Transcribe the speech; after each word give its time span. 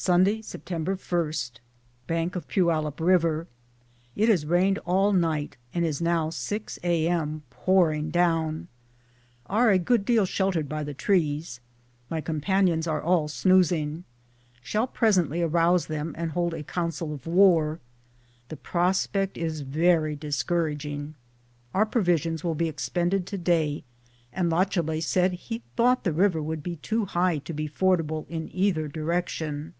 Sunday, 0.00 0.42
Sept. 0.42 0.70
i. 1.56 1.58
Bank 2.06 2.36
of 2.36 2.46
Poyallip 2.46 3.00
river. 3.00 3.48
It 4.14 4.28
has 4.28 4.46
rained 4.46 4.78
all 4.86 5.12
night 5.12 5.56
and 5.74 5.84
is 5.84 6.00
now, 6.00 6.30
6 6.30 6.78
A.M., 6.84 7.42
pouring 7.50 8.10
down. 8.10 8.68
Are 9.46 9.72
a 9.72 9.78
good 9.78 10.04
deal 10.04 10.24
sheltered 10.24 10.68
by 10.68 10.84
the 10.84 10.94
trees. 10.94 11.58
My 12.08 12.20
com 12.20 12.40
panions 12.40 12.86
are 12.88 13.02
all 13.02 13.26
snoozing. 13.26 14.04
Shall 14.62 14.86
presently 14.86 15.42
arouse 15.42 15.88
them 15.88 16.14
and 16.16 16.30
hold 16.30 16.54
a 16.54 16.62
council 16.62 17.12
of 17.12 17.26
war. 17.26 17.80
The 18.50 18.56
prospect 18.56 19.36
is 19.36 19.62
very 19.62 20.14
dis 20.14 20.44
couraging. 20.44 21.14
Our 21.74 21.84
provisions 21.84 22.44
will 22.44 22.54
be 22.54 22.68
expended 22.68 23.26
today 23.26 23.82
and 24.32 24.48
Lachalet 24.48 25.02
said 25.02 25.32
he 25.32 25.62
thought 25.76 26.04
the 26.04 26.12
river 26.12 26.40
would 26.40 26.62
be 26.62 26.76
too 26.76 27.04
high 27.04 27.38
to 27.38 27.52
be 27.52 27.66
fordable 27.68 28.26
in 28.28 28.48
either 28.54 28.86
direction. 28.86 29.74